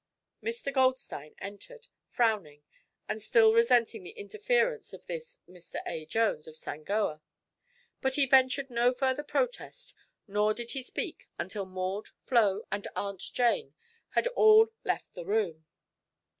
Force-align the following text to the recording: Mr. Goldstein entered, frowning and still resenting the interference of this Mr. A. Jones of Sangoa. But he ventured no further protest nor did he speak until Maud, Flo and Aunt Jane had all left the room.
Mr. 0.43 0.73
Goldstein 0.73 1.35
entered, 1.37 1.85
frowning 2.07 2.63
and 3.07 3.21
still 3.21 3.53
resenting 3.53 4.01
the 4.01 4.09
interference 4.17 4.93
of 4.93 5.05
this 5.05 5.37
Mr. 5.47 5.75
A. 5.85 6.07
Jones 6.07 6.47
of 6.47 6.55
Sangoa. 6.55 7.21
But 8.01 8.15
he 8.15 8.25
ventured 8.25 8.71
no 8.71 8.93
further 8.93 9.21
protest 9.21 9.93
nor 10.27 10.55
did 10.55 10.71
he 10.71 10.81
speak 10.81 11.29
until 11.37 11.65
Maud, 11.65 12.07
Flo 12.17 12.63
and 12.71 12.87
Aunt 12.95 13.21
Jane 13.31 13.75
had 14.15 14.25
all 14.29 14.69
left 14.83 15.13
the 15.13 15.23
room. 15.23 15.67